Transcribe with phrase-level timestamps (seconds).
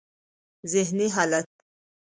[0.65, 1.45] ذهني حالت: